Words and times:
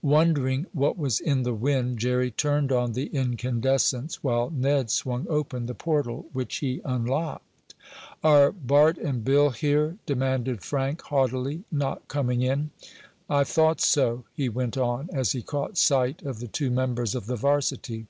Wondering 0.00 0.64
what 0.72 0.96
was 0.96 1.20
in 1.20 1.42
the 1.42 1.52
wind 1.52 1.98
Jerry 1.98 2.30
turned 2.30 2.72
on 2.72 2.94
the 2.94 3.08
incandescents, 3.14 4.24
while 4.24 4.48
Ned 4.48 4.90
swung 4.90 5.26
open 5.28 5.66
the 5.66 5.74
portal 5.74 6.24
which 6.32 6.56
he 6.60 6.80
unlocked. 6.86 7.74
"Are 8.22 8.50
Bart 8.50 8.96
and 8.96 9.22
Bill 9.22 9.50
here?" 9.50 9.98
demanded 10.06 10.62
Frank, 10.62 11.02
haughtily, 11.02 11.64
not 11.70 12.08
coming 12.08 12.40
in. 12.40 12.70
"I 13.28 13.44
thought 13.44 13.82
so," 13.82 14.24
he 14.32 14.48
went 14.48 14.78
on, 14.78 15.10
as 15.12 15.32
he 15.32 15.42
caught 15.42 15.76
sight 15.76 16.22
of 16.22 16.40
the 16.40 16.48
two 16.48 16.70
members 16.70 17.14
of 17.14 17.26
the 17.26 17.36
varsity. 17.36 18.06